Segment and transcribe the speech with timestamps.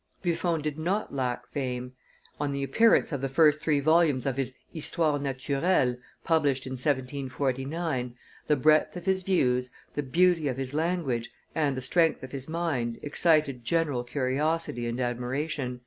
[0.23, 1.93] Buffon did not lack fame;
[2.39, 8.15] on the appearance of the first three volumes of his "Histoire naturelle," published in 1749,
[8.47, 12.49] the breadth of his views, the beauty of his language, and the strength of his
[12.49, 15.79] mind excited general curiosity and admiration.